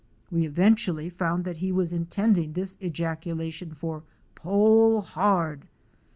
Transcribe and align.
We 0.31 0.47
eventually 0.47 1.11
found 1.11 1.43
that 1.45 1.57
he 1.57 1.71
was 1.71 1.93
intending 1.93 2.53
this 2.53 2.75
ejaculation 2.81 3.75
for' 3.75 4.01
Pole 4.41 5.01
hard!" 5.01 5.61